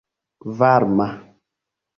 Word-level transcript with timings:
varma 0.59 1.07